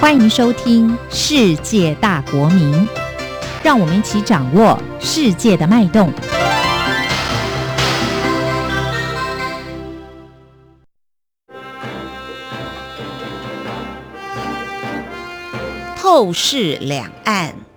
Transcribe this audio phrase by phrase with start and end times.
[0.00, 2.72] 欢迎收听《世界大国民》，
[3.62, 6.10] 让我们一起掌握世界的脉动。
[15.98, 17.69] 透视两岸。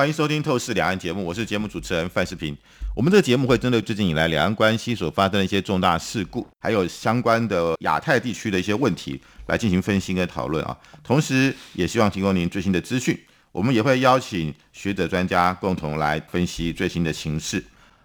[0.00, 2.56] 欢迎收听《透视两岸》节目，我是节目主持人范世平。
[2.96, 10.74] 我们这个节目会针对最近以来两岸关系所发生的一些重大事故，还有相关的亚太地区的一些问题来进行分析跟讨论啊。
[11.04, 13.14] 同时，也希望提供您最新的资讯。
[13.52, 17.62] 我们也会邀请学者专家共同来分析最新的形势。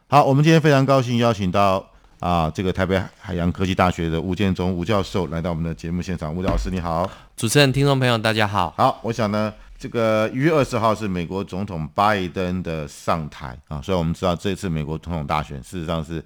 [0.10, 1.90] 好，我们今天非常高兴邀请到
[2.20, 6.36] 啊，这个台北海洋科技大学的吴建中吴教授来到我们的节目现场。
[6.36, 8.74] 吴老师你好，主持人、听众朋友大家好。
[8.76, 9.54] 好，我想呢。
[9.78, 16.24] 这个一月二十号是美国总统拜登的上台啊，所以我们知道这次美国总统大选事实上是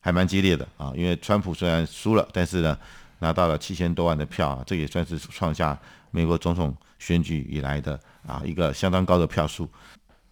[0.00, 2.76] 还蛮激烈的啊，因为川普虽然输了，但是呢
[3.18, 5.76] 拿到了七千多万的票啊，这也算是创下
[6.10, 9.68] 美国总统选举以来的啊一个相当高的票数。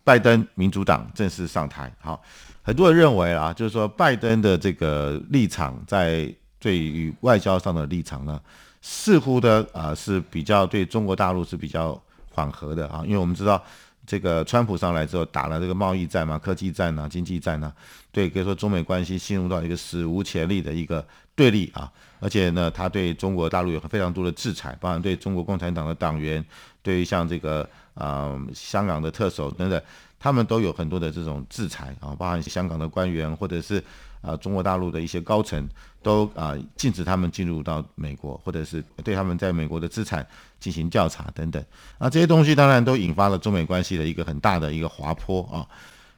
[0.05, 2.23] 拜登民主党正式上台，好，
[2.63, 8.39] 很多人认为啊，就是说拜登的这个立场在对于外交上的立场呢，
[8.83, 11.99] 似乎的啊是比较对中国大陆是比较。
[12.39, 13.63] 缓和的啊，因为我们知道
[14.07, 17.73] 这个川普上来之后打了这个贸易战嘛、科技战啊、经济战啊，
[18.13, 21.91] 对，可以说中美关系进入到一个史无前例的一个对立啊。
[22.21, 26.45] 而且呢，他对中国大陆有非常多的制裁，包含对中国共产党的党员，
[26.83, 29.81] 对于像这个啊香港的特首等等，
[30.19, 33.83] 他们都有很多的这种制裁啊，包含香港的官员或者是
[34.21, 35.69] 啊中国大陆的一些高层。
[36.01, 40.25] 都啊禁止他们进入到美国，或者是对他们在美国的资产
[40.61, 41.63] 进行调查等等。
[41.99, 45.67] 啊，这些东西当然都引发了中美关系的一个很大的一个滑坡啊。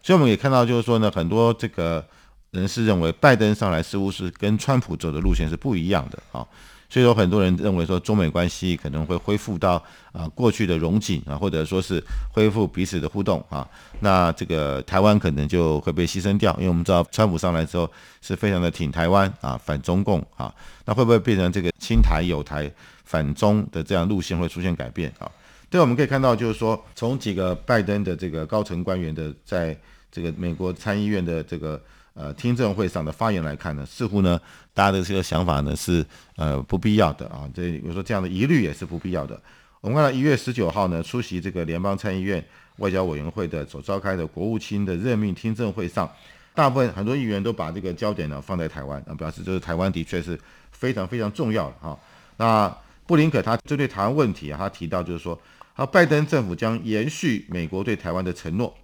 [0.03, 2.07] 所以我们也看到，就是说呢，很多这个
[2.51, 6.47] 人士认为，拜登上来似乎是跟川普走的路线是不一样的啊。
[6.91, 9.81] 所以说，很多人认为说，中美关系可能会恢复到
[10.11, 12.03] 啊过去的融景啊，或者说是
[12.33, 13.67] 恢复彼此的互动啊。
[14.01, 17.89] 那这个台湾可能就会被牺牲掉，因为我们知道川普上来之后
[18.21, 20.53] 是非常的挺台湾啊，反中共啊。
[20.85, 22.69] 那会不会变成这个亲台友台
[23.05, 25.31] 反中的这样路线会出现改变啊？
[25.71, 29.79] 对，我们可以看到，就是说从几个拜登的这个高层官员的在
[30.11, 31.81] 这个美国参议院的这个。
[32.21, 34.39] 呃，听证会上的发言来看呢，似乎呢，
[34.75, 36.05] 大家的这个想法呢是
[36.37, 37.49] 呃不必要的啊。
[37.55, 39.41] 这比如说这样的疑虑也是不必要的。
[39.81, 42.45] 我们看到一月十九号呢，出席这个联邦参议院
[42.77, 46.07] 外交委员会的所召开的国务卿的任命听证会上，
[46.55, 50.39] 大部分很多议员都把这个焦点呢放在台湾啊，表示就是台湾的确是
[50.73, 51.99] 非常非常重要的哈。
[52.37, 52.77] 那
[53.07, 55.41] 布林肯他针对台湾问题啊，他提到就是说，
[55.75, 58.77] 他拜登政府将延续美国对台湾的承诺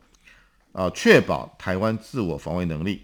[0.72, 3.02] 啊，确保台湾自我防卫能力。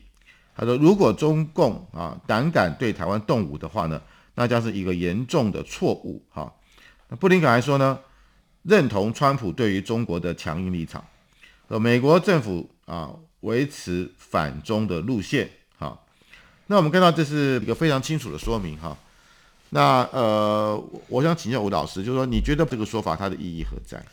[0.54, 3.98] 他说：“如果中共啊胆敢对台湾动武的话呢，
[4.34, 6.52] 那将是一个严重的错误。”哈，
[7.08, 7.98] 那布林肯还说呢，
[8.62, 11.02] 认同川普对于中国的强硬立场，
[11.68, 13.10] 呃，美国政府啊
[13.40, 15.48] 维持反中的路线。
[15.78, 15.98] 哈，
[16.66, 18.78] 那我们看到这是一个非常清楚的说明。
[18.78, 18.94] 哈，
[19.70, 24.04] 那呃，我想请教吴老师，就是说你觉得这个说法它的意义何在？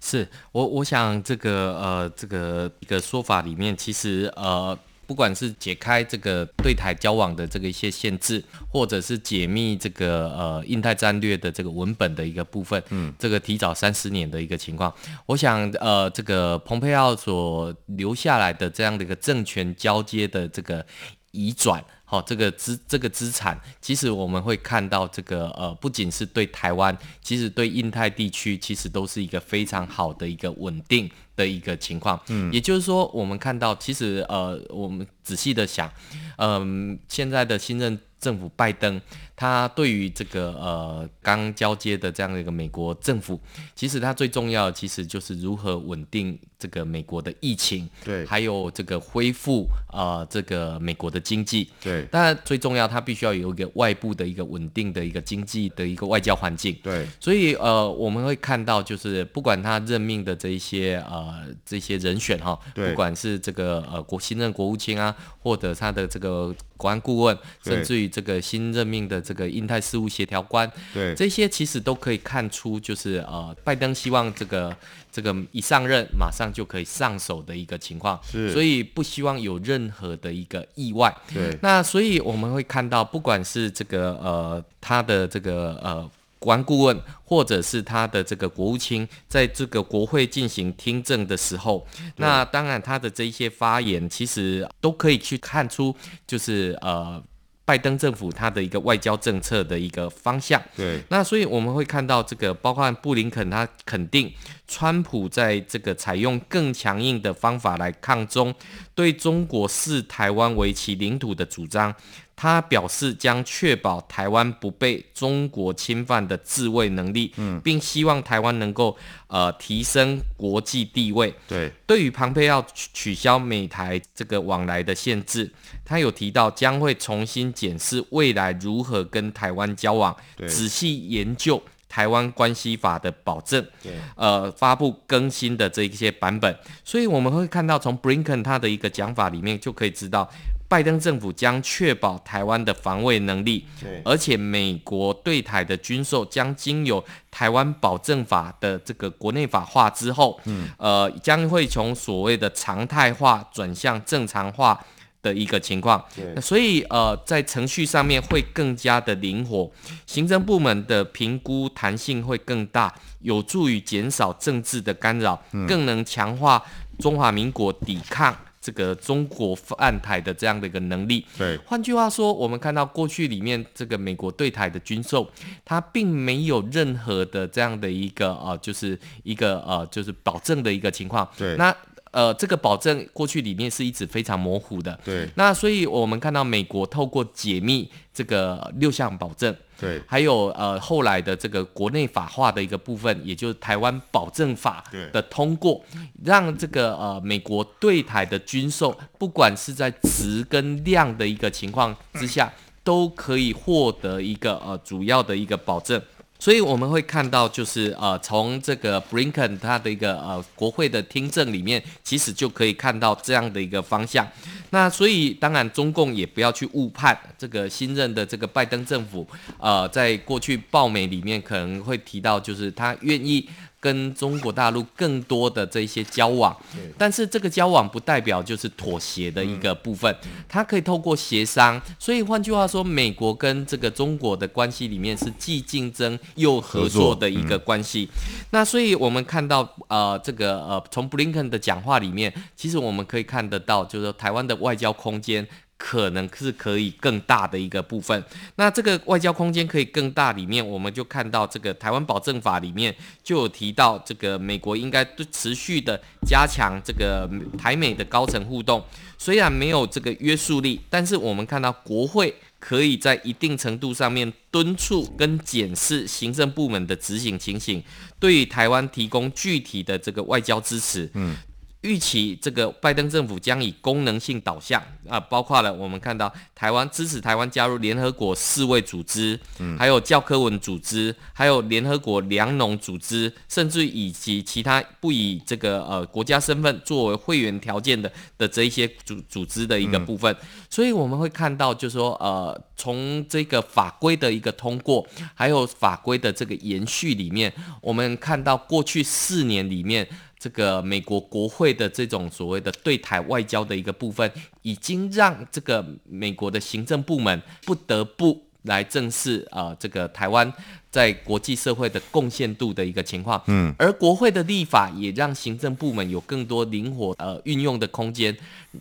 [0.00, 4.78] 是我我想这个呃这个一个说法里面，其实呃。
[5.08, 14.92] 不管是解开这个对台交往的这个一些限制，或者是解密这个呃印太战略的这个文本的一个部分，嗯，这个提早三十年的一个情况，
[15.24, 20.84] 我想呃这个蓬佩奥所留下来的这样的一个政权交接的这个
[21.30, 21.82] 移转。
[22.04, 32.20] 好，这个资这个资产，其实我们会看到这个呃，不仅是对台湾，其实对印太地区，其实都是一个非常好的一个稳定的一个情况。
[32.28, 35.88] 嗯，也就是说，我们看到，其实呃，我们仔细的想，
[36.36, 39.00] 嗯，现在的新任政府拜登。
[39.40, 43.40] 他对于这个呃刚交接的这样的一个美国政府，
[43.76, 52.02] 其实他最重要的其实就是如何稳定这个美国的疫情，对，还有这个恢复呃这个美国的经济，对。
[52.06, 57.06] 当然最重要，他必须要有一个外部的一个稳定的一个经济的一个外交环境，对。
[57.20, 61.27] 所以呃我们会看到，就是不管他任命的这一些呃
[61.64, 69.22] 这些人选哈，不管是这个呃国新任国务卿啊，或者他的这个国安顾问，甚至于这个新任命的。
[69.28, 74.74] 这个印太事务协调官，对这些其实都可以看出，就是呃，拜登希望这个
[75.12, 81.14] 这个一上任马上就可以上手的一个情况，是，所以不希望有任何的一个意外。
[81.34, 91.86] 对，那所以我们会看到，不管是这个呃他的这个呃国安顾问，或者是他的这个国务卿，在这个国会进行听证的时候，
[92.16, 95.94] 那当然他的这一些发言，其实都可以去看出，
[96.26, 97.22] 就是呃。
[97.68, 100.58] 拜登政府他的一个外交政策的一个方向。
[100.74, 104.32] 对，那所以我们会看到这个，包括布林肯他肯定
[104.66, 108.54] 川普在这个采用更强硬的方法来抗中，
[108.94, 111.94] 对中国视台湾为其领土的主张。
[112.40, 118.96] 他表示将确保台湾不被中国侵犯的自卫能力，嗯，并希望台湾能够
[119.26, 121.34] 呃提升国际地位。
[121.48, 125.52] 对，对于庞佩要取取消美台这个往来的限制，
[125.84, 136.56] 他有提到将会重新检视未来如何跟台湾交往，仔细研究台湾关系法的保证，对，呃，发布更新的这一些版本。
[136.84, 140.30] 所以我们会看到从 Brinken 他的一个讲法里面就可以知道。
[140.68, 143.64] 拜登政府将确保台湾的防卫能力，
[144.04, 154.78] 而且美国对台的军售将经由台湾保证法的这个国内法化之后，嗯，呃，将会从所谓的常态化转向正常化
[155.22, 156.04] 的一个情况，
[156.40, 159.70] 所以呃，在程序上面会更加的灵活，
[160.06, 166.62] 行政部门的评估弹性会更大，有助于减少政治的干扰，更能强化
[166.98, 168.36] 中华民国抵抗。
[168.68, 175.26] 这个中国犯台的这样的一个能力，对，换句话说，我们看到过去里面这个美国对台的军售，
[175.64, 181.26] 它并没有任何的这样的一个呃，就是一个呃，就是保证的一个情况。
[181.38, 181.74] 对，那
[182.10, 184.98] 呃，这个保证过去里面是一直非常模糊的。
[185.04, 189.54] 对，那所以我们看到美国透过解密这个六项保证。
[189.80, 194.82] 对，还有呃后来的这个国内法化的一个部分，也就是台湾保证法
[195.12, 195.80] 的通过，
[196.24, 202.52] 让这个呃美国对台的军售，不管是在值跟量的一个情况之下，
[202.82, 206.02] 都可以获得一个呃主要的一个保证。
[206.38, 214.26] 所以我们会看到，就是呃，从这个 Blinken 他的一个呃国会的听证里面，其实就可以看到这样的一个方向。
[214.70, 219.26] 那所以当然，中共也不要去误判这个新任的这个拜登政府，
[219.58, 223.48] 呃，在过去报美里面可能会提到，就是他愿意。
[223.80, 226.56] 跟中国大陆更多的这些交往，
[226.96, 230.14] 但是这个交往不代表就是妥协的一个部分，
[230.48, 231.80] 它可以透过协商。
[231.98, 238.08] 所以换句话说，美国跟这个中国的关系里面是既竞争又合作的一个关系。
[238.50, 245.46] 那所以我们看到，呃，这个呃，从布林肯的讲话里面，其实我们可以看得到，就是说台湾的外交空间。
[245.78, 248.22] 可能是可以更大的一个部分，
[248.56, 258.84] 那这个外交空间可以更大，里面我们就看到这个台湾保证法里面就有提到，这个美国应该持续的加强这个台美的高层互动，
[259.16, 267.80] 虽然没有这个约束力，但是我们看到国会可以在一定程度上面敦促跟检视行政部门的执行情形，
[268.18, 271.08] 对于台湾提供具体的这个外交支持。
[271.14, 271.36] 嗯。
[271.82, 290.34] 预期这个拜登政府将以功能性导向啊，包括了我们看到台湾支持台湾加入联合国世卫组织，嗯，还有教科文组织，还有联合国粮农组织，甚至以及其他不以这个呃国家身份作为会员条件的的这一些组组织的一个部分。
[290.68, 300.08] 所以我们会看到，就是说呃，从这个法规的一个通过，还有法规的这个延续里面，我们看到过去四年里面。
[300.48, 310.50] 这个美国国会的这种所谓的对台外交的一个部分，已经让这个美国的行政部门不得不来正视啊，这个台湾。
[310.90, 318.36] 在国际社会的贡献度的一个情况，嗯，而国会的立法也让行政部门有更多灵活呃运用的空间，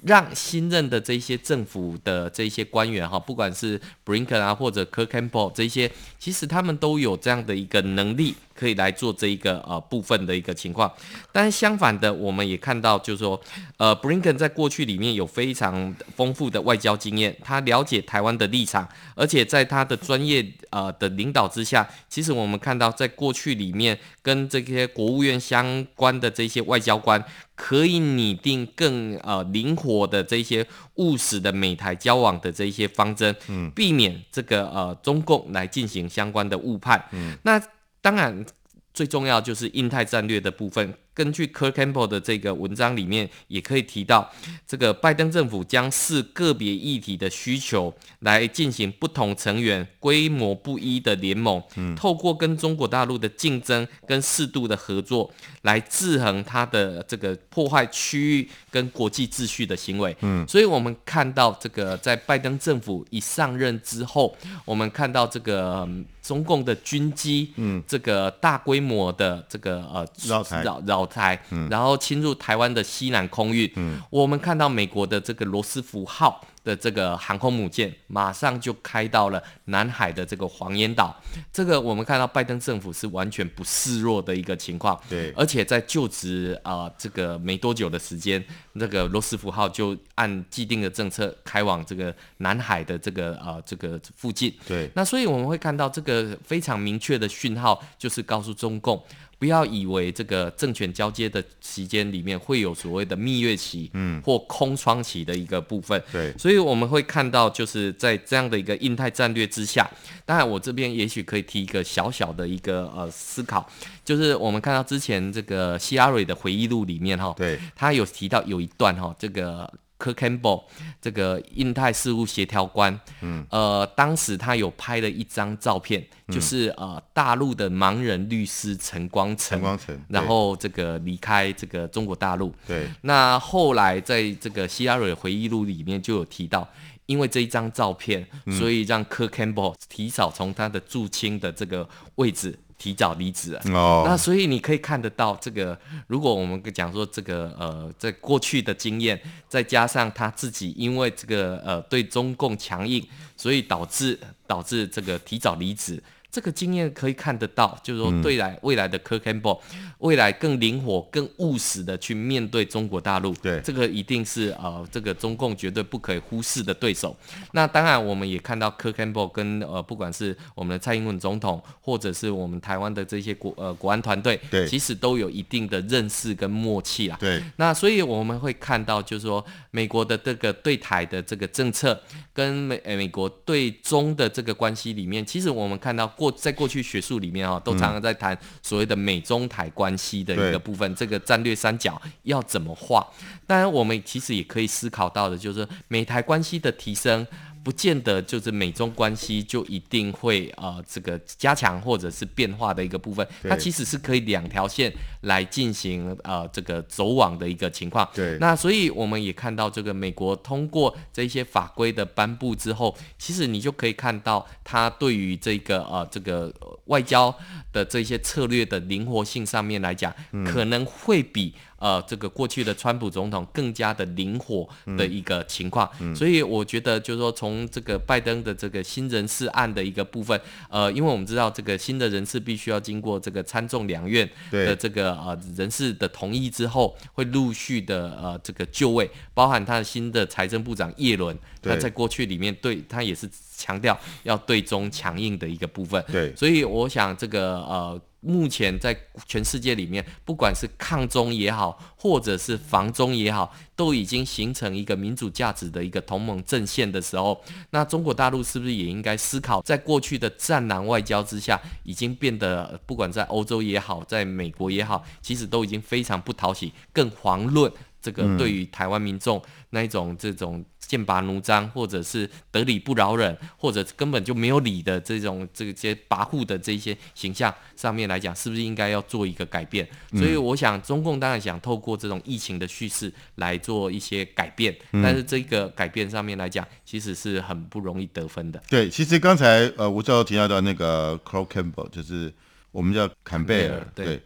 [0.05, 10.89] 让新任的这些政府的这些官员哈，不管是 Brinken 啊或者 Kirk Campbell 这些，其实他们都有这样的一个能力，可以来做这一个呃部分的一个情况。
[11.33, 13.39] 但相反的，我们也看到，就是说，
[13.75, 21.85] 呃，Brinken 在过去里面有非常丰富的外交经验，他了解台湾的立场，而且在他的专业呃的领导之下。
[22.10, 27.24] 其实我们看到，在过去里面，跟这些国务院相关的这些外交官，
[27.56, 37.04] 可以拟定更呃灵活的这些务实的美台交往的这一些方针，嗯，避免这个呃中共来进行相关的误判。
[37.12, 37.62] 嗯，那
[38.01, 38.46] 当然
[38.94, 40.94] 最重要就是印太战略的部分。
[41.17, 44.31] 根据 Kirk Campbell 的这个文章里面，也可以提到，
[44.67, 51.59] 这个拜登政府将视个别议题的需求来进行不同成员规模不一的联盟，
[51.95, 55.33] 透过跟中国大陆的竞争跟适度的合作，
[55.63, 60.15] 来制衡它的这个破坏区域跟国际秩序的行为。
[60.21, 65.89] 嗯，所以我们看到这个在拜登政府一上任之后，我们看到这个
[66.21, 71.06] 中共的军机，嗯，这个大规模的这个呃绕台绕绕。
[71.07, 73.73] 台，然后侵入台湾的西南空域，
[74.09, 76.45] 我们看到美国的这个罗斯福号。
[76.67, 81.15] 的这个航空母舰，马上就开到了南海的这个黄岩岛。
[81.53, 85.00] 这个我们看到拜登政府是完全不示弱的一个情况。
[85.09, 88.43] 对，而且在就职啊这个没多久的时间，
[88.77, 94.53] 这个罗斯福号就按既定的政策开往这个南海的这个呃这个附近。
[94.67, 99.01] 对，那所以我们会看到这个非常明确的讯号，就是告诉中共。
[99.39, 106.01] 不要以为这个政权交接的期间里面会有所谓的蜜月期，嗯，或空窗期的一个部分。
[106.12, 109.89] 对，所以我们会看到，就是在这样的一个印太战略之下，
[110.25, 113.67] 当然我这边也许可以提一个小小的一个呃思考，
[114.05, 119.71] 就是我们看到之前这个希拉蕊的回忆录里面哈，对，他有提到有一段哈，这个。
[119.98, 120.63] 科 Campbell
[121.01, 132.88] 这个印太事务协调官，嗯，呃，当时他有拍了一张照片，就是呃大陆的盲人律师陈光诚，陈光诚，然后这个离开这个中国大陆，对。
[133.01, 136.68] 那后来在这个希拉蕊回忆录里面就有提到，
[137.08, 138.25] 因为这一张照片，
[138.58, 142.58] 所以让科 Campbell 提早从他的驻青的这个位置。
[142.77, 143.62] 提早离职了，
[144.05, 149.19] 那所以你可以看得到这个，如果我们讲说这个呃，在过去的经验，
[149.50, 153.03] 再加上他自己因为这个呃对中共强硬，
[153.36, 156.01] 所以导致导致这个提早离职。
[156.29, 159.60] 这个经验可以看得到，就是说，对来未来的 Kirk Campbell，
[160.00, 167.15] 未来更灵活、更务实的去面对中国大陆，对这个一定是呃，这个中共绝对不可以忽视的对手。
[167.53, 177.17] 那当然，我们也看到 Kirk Campbell 跟呃，不管是我们的蔡英文总统，或者是我们台湾的这些国呃国安团队，对，其实都有一定的认识跟默契啦。
[177.19, 182.00] 对，那所以我们会看到，就是说，美国的这个对台的这个政策，
[182.34, 186.13] 跟美美国对中的这个关系里面，其实我们看到。
[186.17, 193.07] 过在过去学术里面啊，都常常在谈所谓的美中台关系的一个部分，这个战略三角要怎么画？
[193.45, 197.25] 当然，我们其实也可以思考到的，就是美台关系的提升。
[197.67, 204.89] 不见得就是美中关系就一定会呃这个加强或者是变化的一个部分，它其实是可以两条线
[205.24, 208.09] 来进行呃这个走往的一个情况。
[208.13, 216.50] 对，那所以我们也看到这个美国通过这些法规的颁布之后，其实你就可以看到它对于这个呃这个
[216.86, 217.38] 外交
[217.74, 221.53] 的这些策略的灵活性上面来讲，可能会比。
[221.79, 224.67] 呃，这个过去的川普总统更加的灵活
[224.98, 248.01] 的一个情况，所以我觉得就是说，从这个拜登的这个新人事案的一个部分，呃，因为我们知道这个新的人事必须要经过这个参众两院的这个呃人事的同意之后，会陆续的呃这个就位，包含他的新的财政部长叶伦，他在过去里面对他也是强调要对中强硬的一个部分，对，所以我想这个呃。
[248.19, 248.97] 目前在
[249.27, 267.71] 全世界里面，不管是抗中也好，或者是防中也好，都已经形成一个民主价值的一个同盟阵线的时候，那中国大陆是不是也应该思考，在过去的战狼外交之下，已经变得不管在欧洲也好，在美国也好，其实都已经非常不讨喜，更遑论
[268.01, 270.65] 这个对于台湾民众那一种这种。
[270.88, 279.88] 剑拔弩张，或者是得理不饶人，或者根本就没有理的这种这些跋扈的这些形象上面来讲，是不是应该要做一个改变？
[280.13, 288.63] 所以我想，中共当然想透过这种疫情的叙事来做一些改变，但是这个改变上面来讲，其实是很不容易得分的。
[288.70, 292.34] 对，其实刚才呃吴教授提到的那个 Crow Campbell，就是
[292.72, 294.22] 我们叫坎贝尔，对。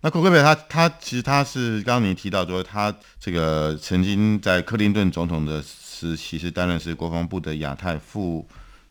[0.00, 5.64] 那库克贝他他其实他是刚刚您提到说他这个曾经在克林顿总统的。
[5.98, 8.46] 时期是担任是国防部的亚太副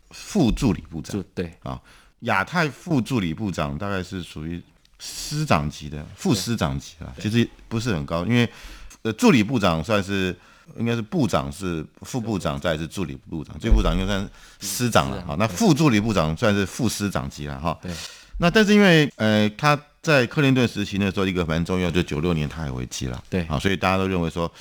[0.09, 1.23] 副助理部长。
[1.33, 1.81] 对啊，
[2.19, 4.61] 亚太副助理部长大概是属于
[4.99, 8.49] 师长级的，副师长级啊，其实不是很高，因为
[9.03, 10.35] 呃助理部长算是
[10.77, 15.37] 应该是部长是副部长，再是助理部长，最部长应该算师长了哈。
[15.39, 17.79] 那副助理部长算是副师长级了哈。
[17.81, 17.89] 对。
[18.39, 23.23] 那但是因为呃他在克林顿时期那时候一个蛮重要，就九六年台海危机了。
[23.29, 24.51] 对啊，所以大家都认为说。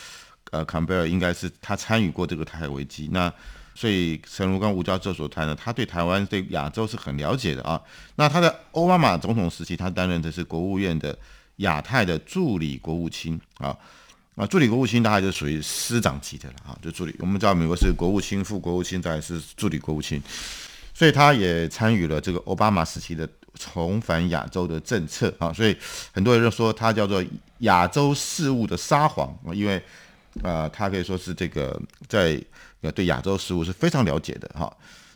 [0.53, 3.31] 呃，坎贝尔应该是他参与过这个台海危机，那
[3.75, 7.83] 所以陈如刚吴教授所谈的，他对台湾对亚洲是很了解的啊。
[8.15, 11.19] 那他在奥巴马总统时期，他担任的是国务院的
[11.57, 13.77] 亚太的助理国务卿啊。
[14.37, 17.15] 啊，助理国务卿大概就属于师长级的了啊，就助理。
[17.19, 20.23] 我们知道美国是国务卿、副国务卿，再是助理国务卿，
[20.95, 25.53] 所以他也参与了这个奥巴马时期的重返亚洲的政策啊。
[25.53, 25.77] 所以
[26.13, 27.25] 很多人就说他叫做
[27.61, 29.83] 亚洲事务的沙皇，因为。
[30.43, 32.39] 啊，他可以说是这个在
[32.83, 34.71] 呃对亚洲事务是非常了解的哈。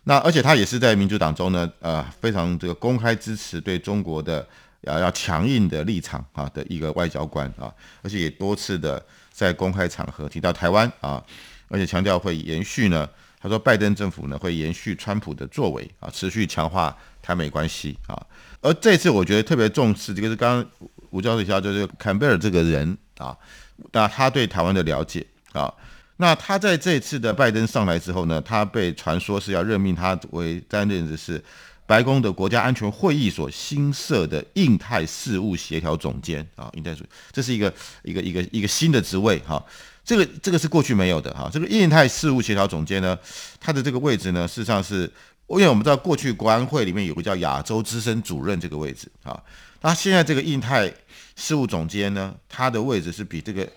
[0.05, 4.49] 那而且他也是在民主党中呢，呃，非常这个公开支持对中国的
[4.81, 7.71] 要要强硬的立场啊的一个外交官啊，
[8.01, 11.23] 而且也多次的在公开场合提到台湾啊，
[11.69, 13.07] 而且强调会延续呢。
[13.43, 18.27] 他说，拜登政府呢会延续川普的作为啊，持续强化台美关系啊。
[18.61, 23.35] 而这次我觉得特别重视，这个是刚刚吴教授提到，就是坎贝尔这个人啊，
[23.93, 25.73] 那他对台湾的了解啊，
[26.19, 31.43] 那他在这次的拜登上来之后呢，他被传说是要任命他为担任的是
[31.87, 39.65] 白宫的国家安全会议所新设的印太事务协调总监啊，印太事，这是一个一个一个一个新的职位哈。
[40.03, 43.17] 这个这个是过去没有的哈，这个印太事务协调总监呢，
[43.61, 45.03] 他的这个位置呢，事实上是，
[45.47, 49.41] 因为我们知道过去国安会里面有个叫亚洲资深主任这个位置啊，
[49.83, 50.93] 那现在这个印太
[51.37, 53.69] 事务总监呢，他的位置是比这个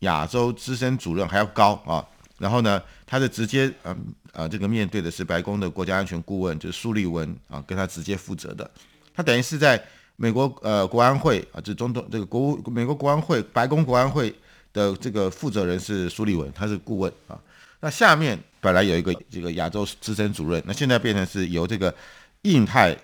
[0.00, 2.04] 亚洲资深主任还要高啊，
[2.38, 3.96] 然后呢，他是直接嗯
[4.32, 8.70] 呃这个面对的是白宫的国家安全顾问，就是苏利文啊，跟他直接负责的，
[9.14, 9.82] 他等于是在
[10.16, 14.34] 美国呃国安会啊，这总统这个国务美国国安会白宫国安会。
[14.72, 17.38] 的这个负责人是苏立文，他是顾问啊。
[17.80, 21.94] 那下面本来有一个这个亚洲资深主任，那现在变成是由这个
[22.42, 22.94] 印太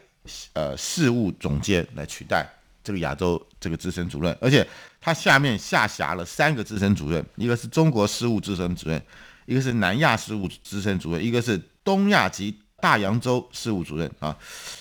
[0.52, 2.46] 呃事务总监来取代
[2.84, 4.66] 这个亚洲这个资深主任，而且
[5.00, 9.02] 他下面下辖了三个资深主任，一个是中国事务资深主任，
[9.46, 14.36] 一个是南亚事务资深主任，一个是东亚及大洋洲事务主任啊。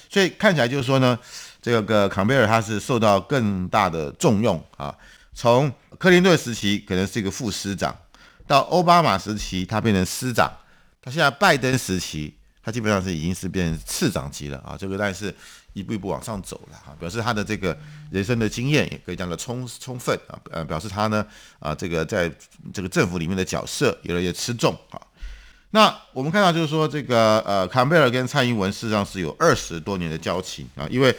[0.10, 1.18] 所以看起来就是说呢，
[1.62, 4.94] 这个坎贝尔他是受到更大的重用啊。
[5.36, 7.94] 从克林顿时期可能是一个副师长，
[8.48, 10.50] 到奥巴马时期他变成师长，
[11.02, 15.36] 他现在拜登时期他基本上是已经是变成次长级了啊，这个但是
[15.74, 17.78] 一步一步往上走了啊，表示他的这个
[18.12, 21.26] 人生的经验也可以讲的充充分啊，呃，表示他呢
[21.60, 22.32] 啊这个在
[22.74, 25.02] 这个政府里面的角色越来越吃重啊。
[25.72, 31.14] 那我们看到就是说这个呃坎贝尔跟蔡英文事实上是有二十多年的交情啊，因为。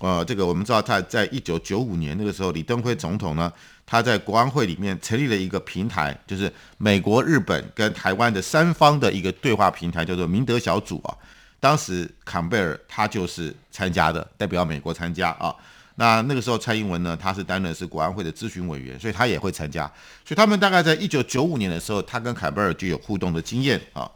[0.00, 3.52] 呃，这个我们知道，他在一九九五年那个时候，李登辉总统呢，
[3.84, 11.12] 他在国安会里面成立了一个平台，就是美国、日本跟台湾的三方的一个对话平台，叫做明德小组啊。
[11.60, 15.54] 当时坎贝尔他就是参加的，代表美国参加啊。
[15.96, 19.84] 那那个时候蔡英文呢，他是担任是国安会的咨询委员，所以他也会参加。
[20.24, 24.10] 所以他们大概在一九九五年的时候，他跟坎贝尔就有互动的经验啊。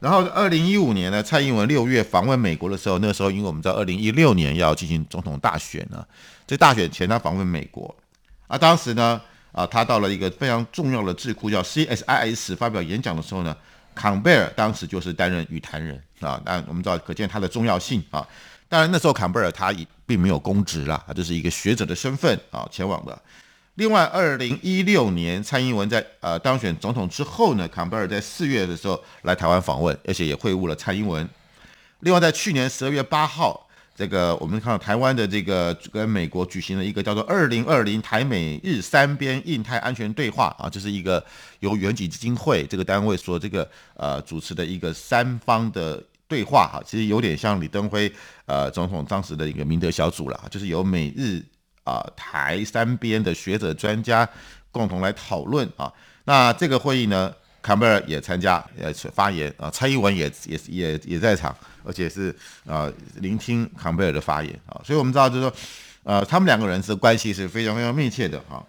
[0.00, 6.04] 然后，二零一五年呢，蔡英文六月访问美国的时候，那个时候因为我们知道二零一六年要进行总统大选呢，
[6.46, 7.94] 在大选前他访问美国，
[8.46, 9.18] 啊，当时呢，
[9.52, 13.56] 啊，他到了一个非常重要的智库叫 CSIS 发表演讲的时候呢，
[13.94, 18.26] 坎贝尔当时就是担任语坛人啊，那我们知道可见他的重要性啊。
[18.68, 23.18] 当然那时候坎贝尔他也并没有公职啦，他就是一个学者的身份啊前往的。
[23.76, 31.28] 另外，二零一六年蔡英文在呃当选总统之后呢，坎贝尔在四月的时候来台湾访问，而且也会晤了蔡英文。
[32.00, 41.24] 另外，在去年十二月八号，这个我们看到台湾的这个跟美国举行了一个叫做“二零二零台美日三边印太安全对话”啊，这是一个
[41.58, 48.12] 由远景基金会这个单位所这个呃主持的一个三方的对话哈，其实有点像李登辉
[48.46, 51.44] 呃总统当时的一个明德小组了，就是由美日。
[51.84, 54.28] 啊，台三边的学者专家
[54.72, 55.92] 共同来讨论啊。
[56.24, 59.70] 那这个会议呢，坎贝尔也参加，呃，发言啊。
[59.70, 62.34] 蔡英文也也也也在场，而且是
[62.66, 64.80] 啊，聆听坎贝尔的发言啊。
[64.82, 65.52] 所以我们知道，就是说，
[66.02, 68.64] 呃，他们两个人是关系是非常非常密切的哈。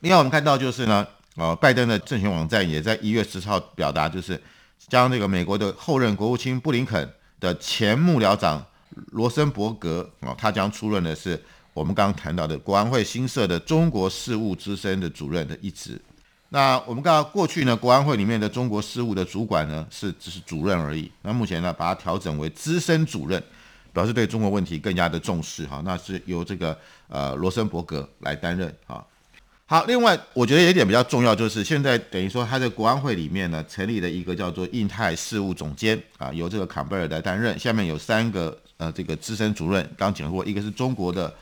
[0.00, 4.40] 另外，我们看到就是呢，呃，拜登的政权网站也在一月十号表达，就是
[4.88, 8.64] 将这个美国的后任国务卿布林肯的前幕僚长
[9.12, 11.40] 罗森伯格啊，他将出任的是。
[11.78, 16.00] 我们刚刚谈到的国安会新设的中国事务资深的主任的一职，
[16.48, 23.40] 那我们刚刚过去呢，国安会里面的中国事务的主管呢是只是主任而已，那目前呢把它调整为资深主任，
[23.92, 29.06] 表示对中国问题更加的重视哈，那是由这个呃罗森伯格来担任哈。
[29.66, 41.32] 好，另外我觉得有一点比较重要，就是现在等于说他在国安会里面呢成立了一个叫做印太事务总监啊，由这个坎贝尔来担任，下面有三个呃这个资深主任，刚讲过，一个是中国的。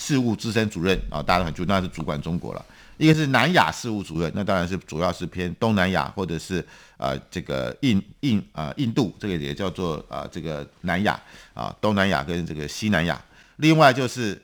[0.00, 2.64] 事务资深主任啊，大家都很注意，那是主管中国了。
[2.96, 11.20] 一个是南亚事务主任，那当然是主要是偏东南亚或者是啊这个印印啊印度，这个也叫做啊这个南亚
[11.52, 13.20] 啊东南亚跟这个西南亚。
[13.56, 14.40] 另外就是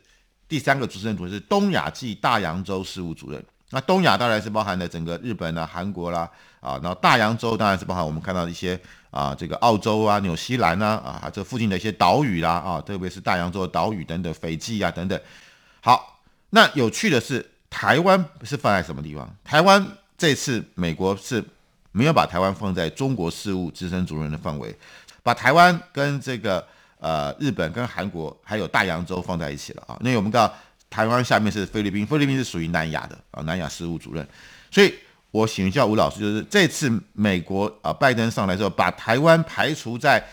[0.46, 3.42] 第三个资深主任是东亚暨大洋洲事务主任。
[3.70, 8.78] 那东亚当然是包含了整个日本啦、韩国啦啊，然后大洋洲当然是包含我们看到一些
[9.16, 15.18] 啊这个澳洲啊、纽西兰啊啊这附近的一些岛屿啦啊，特别是大洋洲的岛屿等等，斐济啊等等。
[15.80, 19.34] 好，那有趣的是，台湾是放在什么地方？
[19.42, 19.86] 台湾
[20.18, 21.42] 这次美国是
[21.92, 24.76] 没有把台湾放在中国事务资深主任的范围，
[25.22, 26.66] 把台湾跟这个
[26.98, 29.96] 呃日本、跟韩国还有大洋洲放在一起了啊。
[30.00, 30.52] 那我们知道
[30.90, 34.26] 台湾下面是菲律宾，菲律宾是属于南亚的啊，南亚事务主任。
[34.70, 34.94] 所以
[35.30, 40.24] 我请教吴老师，就是这次美国啊拜登上来之后，把台湾排除在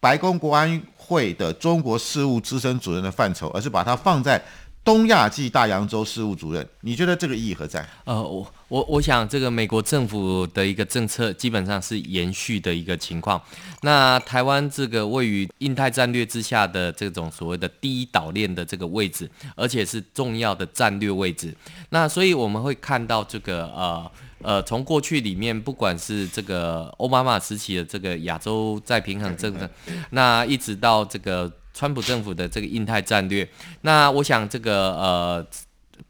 [0.00, 4.42] 白宫国安会的中国事务资深主任的范畴，而是把它放在
[4.84, 6.68] 东亚暨大洋洲事务主任。
[6.80, 7.86] 你觉得这个意义何在？
[8.04, 13.40] 呃，我我我想这个美国政府的一个政策基本上是延续的一个情况。
[13.82, 21.54] 那台湾这个位于印太战略之下的这种所谓的第一岛链的这个位置，而且是重要的战略位置。
[21.90, 24.10] 那所以我们会看到这个呃。
[24.42, 29.68] 呃，从过去里面，不管是这个奥巴马时期的这个亚洲再平衡政策，
[30.10, 33.48] 那一直到这个川普政府的这个印太战略，
[33.80, 35.46] 那我想这个呃，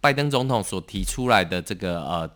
[0.01, 2.31] 拜登总统所提出来的这个呃。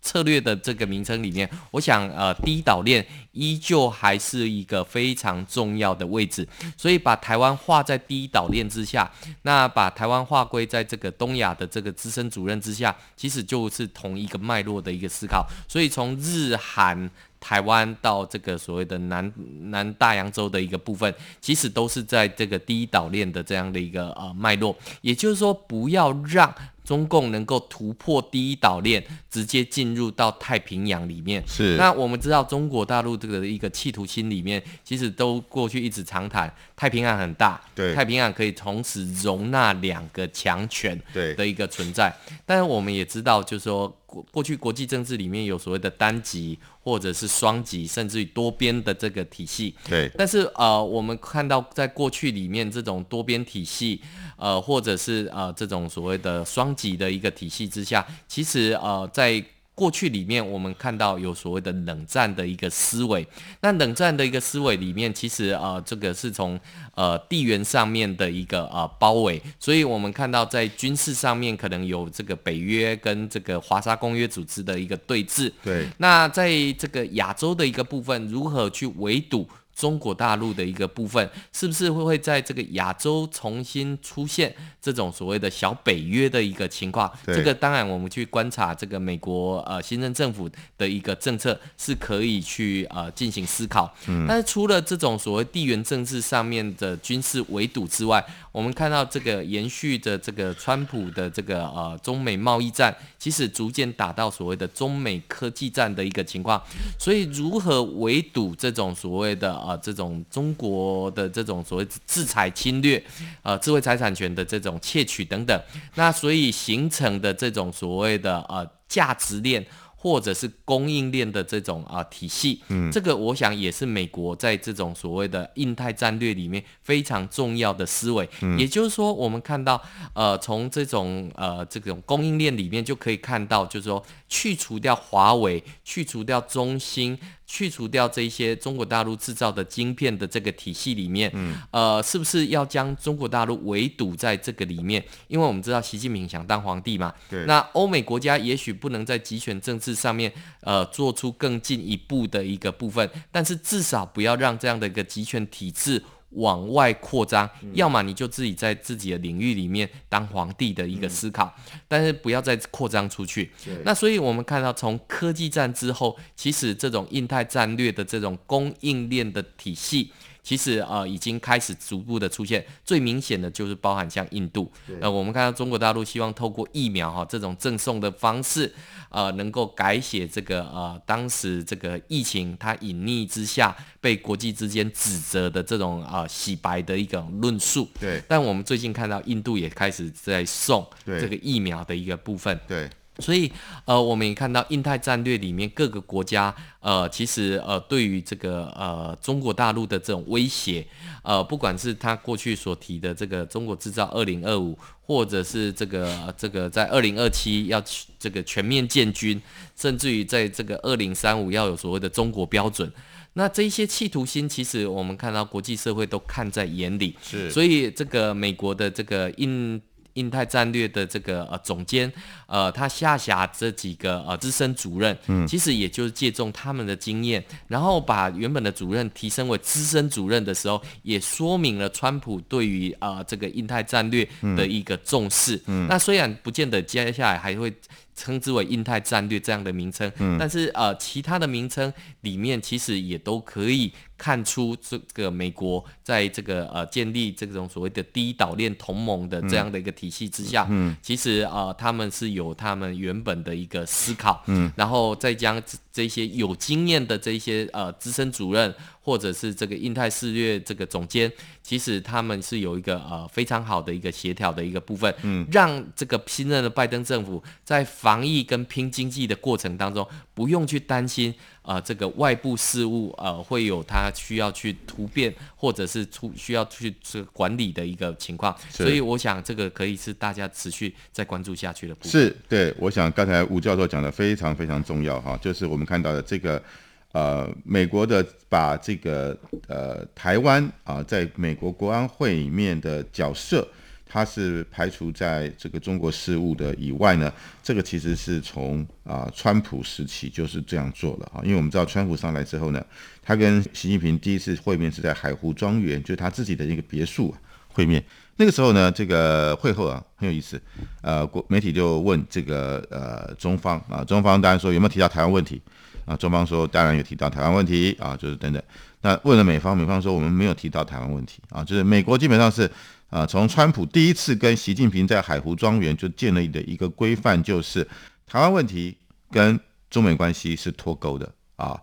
[0.00, 9.10] 策略的这个名称里面，我想呃，第一岛链依旧还是一个非常重要的位置，所以把台湾划在第一岛链之下，
[9.42, 15.46] 那把台湾划归在这个东亚的这个资深主任之下，其实就是同一个脉络的一个思考。
[15.68, 19.32] 所以从日韩台湾到这个所谓的南
[19.64, 26.54] 南大洋洲的一个部分，其实都是在这个第一岛链的这样的一个呃脉络，也就是说，不要让。
[26.88, 31.46] 中共能够突破第一岛链，直接进入到太平洋里面。
[31.46, 31.76] 是。
[31.76, 42.10] 那我们知道，中国大陆这个一个企图心里面，其实都过去一直常谈，太平洋很大，对，太平洋可以同时容纳两个强权，对的一个存在。
[42.46, 43.94] 但是我们也知道，就是说。
[44.08, 49.74] 过过去国际政治里面有所谓的单极或者是双极，甚至于多边的这个体系。
[49.86, 50.10] 对。
[50.16, 54.00] 但是呃，我们看到在过去里面这种多边体系，
[54.38, 59.44] 呃，或者是呃这种所谓的双极的一个体系之下，其实呃在。
[59.78, 63.24] 过去里面，我们看到有所谓的冷战的一个思维。
[63.60, 66.58] 那冷战的一个思维里面，其实呃，这个是从
[66.96, 69.40] 呃地缘上面的一个呃包围。
[69.60, 75.52] 所以我们看到在军事上面，可能有这个北约跟这个华沙公约组织的一个对峙。
[75.62, 75.86] 对。
[75.98, 79.48] 那在这个亚洲的一个部分，如何去围堵？
[79.78, 87.08] 中国大陆的一个部分，是不是会会在这个亚洲重新出现这种所谓的小北约的一个情况？
[87.24, 93.94] 这个当然我们去观察这个美国呃新任政府的一个政策是可以去呃进行思考。
[94.08, 106.60] 嗯，但是除了这种所谓地缘政治上面的军事围堵之外，我们看到这个延续着这个川普的这个呃中美贸易战，其实逐渐打到所谓的中美科技战的一个情况。
[106.98, 113.02] 所以如何围堵这种所谓的啊，这种中国的这种所谓制裁侵略，
[113.42, 115.60] 呃，智慧财产权的这种窃取等等，
[115.96, 119.66] 那所以形成的这种所谓的呃价值链。
[120.00, 128.28] 或者是供应链的这种啊体系，嗯，这个我想也是美国在这种所谓的印太战略里面非常重要的思维。
[128.40, 137.18] 嗯，也就是说，我们看到，呃，从这种呃这种供应链里面就可以看到，就是说去除掉华为，去除掉中兴。
[137.50, 145.02] 去除掉这些中国大陆制造的晶片的这个体系里面，嗯，呃，是不是要将中国大陆围堵在这个里面？
[145.28, 147.46] 因为我们知道习近平想当皇帝嘛，对。
[147.46, 150.30] 那欧美国家也许不能在集权政治上面，
[150.60, 156.04] 呃，做出更进一步的一个部分，但是至少不要让这样的一个集权体制。
[156.30, 161.54] 往外扩张，要么你就自己在自己的领域里面当皇帝的一个思考，
[161.86, 163.50] 但是不要再扩张出去。
[163.84, 170.12] 那所以我们看到，从科技战之后，其实这种印太战略的这种供应链的体系。
[170.48, 178.74] 其实呃已经开始逐步的出现，最明显的就是包含像印度，呃我们看到中国大陆希望透过疫苗哈这种赠送的方式，
[179.10, 187.86] 呃能够改写这个呃当时这个疫情它隐匿之下被国际之间指责的这种呃洗白的一种论述。
[188.00, 192.58] 对，但我们最近看到印度也开始在送这个疫苗的一个部分。
[192.66, 192.88] 对。
[193.20, 193.50] 所以，
[193.84, 200.86] 呃，我们也看到印太战略里面各个国家，呃，其实呃，对于这个呃中国大陆的这种威胁，
[201.24, 207.82] 呃，不管是他过去所提的这个中国制造二零二五，或者是这个这个在二零二七要
[208.20, 209.42] 这个全面建军，
[209.74, 212.88] 甚至于在这个二零三五要有所谓的中国标准，
[213.32, 217.16] 那这一些企图心，其实我们看到国际社会都看在眼里。
[217.20, 219.82] 是，所以这个美国的这个印。
[220.18, 222.12] 印太战略的这个呃总监，
[222.46, 235.60] 呃，他下辖这几个呃资深主任，嗯，其实也就是借重他们的经验，然后把原本的主任提升为资深主任的时候，也说明了川普对于呃这个印太战略的一个重视。
[235.66, 237.72] 嗯，那虽然不见得接下来还会。
[238.18, 258.74] 称之为印太战略这样的名称，嗯，但是呃，其他的名称里面其实也都可以看出这个美国在这个呃建立这种所谓的第一岛链同盟的这样的一个体系之下，嗯，其实呃，他们是有他们原本的一个思考，嗯，然后再将这这些有经验的这些呃资深主任。
[259.00, 261.32] 或者是这个印太事略这个总监，
[261.68, 282.10] 其实他们是有一个呃非常好的一个协调的一个部分，嗯，让这个新任的拜登政府在防疫跟拼经济的过程当中，不用去担心啊这个外部事务呃会有他需要去突变或者是出需要去这管理的一个情况，所以我想这个可以是大家持续再关注下去的部分。
[282.10, 286.62] 是对，我想刚才吴教授讲的非常非常重要哈，就是我们看到的这个。
[287.12, 293.66] 呃，美国的把这个呃台湾啊，在美国国安会里面的角色，
[294.06, 297.32] 它是排除在这个中国事务的以外呢。
[297.62, 302.84] 这个其实是从啊川普时期就是这样做了啊，因为我们知道川普上来之后呢，
[303.22, 307.34] 他跟习近平第一次会面是在海湖庄园，就是他自己的一个别墅
[307.68, 308.04] 会面。
[308.36, 310.60] 那个时候呢，这个会后啊很有意思，
[311.00, 315.60] 呃，国媒体就问这个呃中方啊，中方当然说有没有提到台湾问题。
[316.08, 318.62] 啊，中方说当然有提到台湾问题啊，就是等等。
[319.02, 322.68] 那问了美方，美方说我们没有提到台湾问题啊，就是美国基本上是
[323.10, 327.86] 啊，从川普第一次跟习近平在海湖庄园就建立的一个规范，就是
[328.26, 328.96] 台湾问题
[329.30, 331.78] 跟中美关系是脱钩的啊。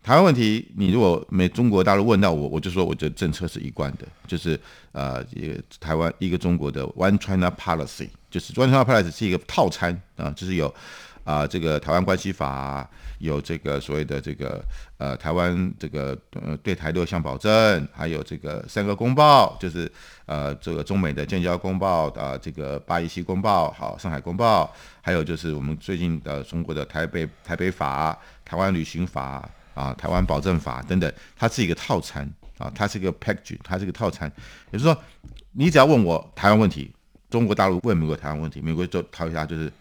[0.00, 4.58] 台湾问题，你如果美中国大陆问到我，我就说我的政策是一贯的，就是
[4.92, 10.74] 呃，一个台湾一个中国的 One China Policy，就是 One China Policy 是一个套餐啊，就是有
[11.28, 12.88] 啊这个台湾关系法。
[13.18, 14.64] 有这个所谓的这个
[14.96, 19.90] 呃台湾这个呃对台六项保证，还有这个三个公报，就是
[20.24, 34.30] 呃这个中美的建交公报啊，这个八一七公报，好上海公报，还有就是我们最近的中国的台北台北法、台湾旅行法啊、台湾保证法等等，它是一个套餐啊，它是一个 package，它是一个套餐，
[34.70, 34.96] 也就是说，
[35.50, 36.94] 你只要问我台湾问题，
[37.28, 39.72] 中国大陆问美国台湾问题，美国就套一下就是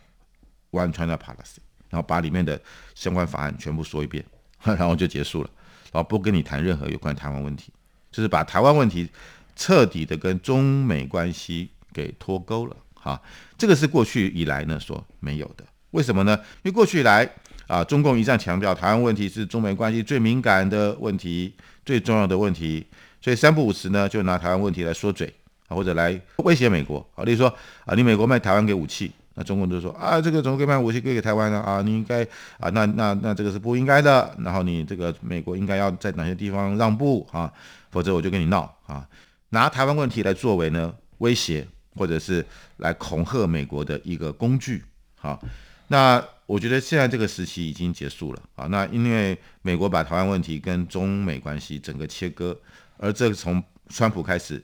[0.72, 1.58] One China Policy。
[1.90, 2.62] 然后把里面的
[2.96, 4.22] 相关法案全部说一遍，
[4.62, 5.50] 然后就结束了，
[5.94, 7.72] 然后不跟你谈任何有关台湾问题，
[8.12, 9.10] 就是把台湾问题
[9.56, 12.76] 彻底的跟中美关系给脱钩了。
[12.94, 13.22] 哈，
[13.58, 15.64] 这个是过去以来呢所没有的。
[15.92, 16.38] 为什么呢？
[16.62, 17.28] 因为过去以来
[17.68, 22.86] 啊，中共一再强调台湾问题是中美关系最敏感的问题、最重要的问题，
[23.22, 25.34] 所以三不五时呢就拿台湾问题来说嘴
[25.70, 27.48] 啊，或者来威胁美国啊，例如说
[27.86, 29.10] 啊，你美国卖台湾给武器。
[29.40, 31.62] 那中国就说啊，这个怎么可以卖武器给给台湾呢？
[31.62, 32.24] 啊，你应该
[32.60, 34.36] 啊，那那那这个是不应该的。
[34.40, 37.54] 然后你这个美国应该要在哪些地方让步啊？
[37.92, 39.08] 否则我就跟你闹啊！
[39.50, 42.46] 拿台湾问题来作为呢威胁，或者是
[42.78, 44.84] 来恐吓美国的一个工具。
[45.16, 45.40] 好，
[45.88, 48.66] 那我觉得现在这个时期已经结束了啊。
[48.68, 52.58] 那因为美国把台湾问题跟中美关系整个切割，
[52.98, 54.62] 而这从川普开始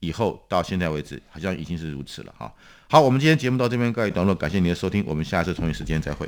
[0.00, 2.52] 以后到现在为止，好像已经是如此了哈。
[2.90, 6.27] 好，我们今天节目到这边告一段落，感谢您的收听，我们下次同一时间再会。